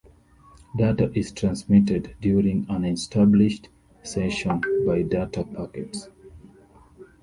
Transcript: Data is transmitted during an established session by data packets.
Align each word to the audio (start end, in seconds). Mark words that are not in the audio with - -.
Data 0.75 1.11
is 1.13 1.31
transmitted 1.31 2.15
during 2.19 2.65
an 2.69 2.85
established 2.85 3.69
session 4.01 4.61
by 4.83 5.03
data 5.03 5.43
packets. 5.43 6.07